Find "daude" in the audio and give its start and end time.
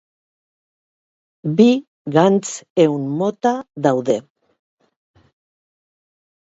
3.89-4.19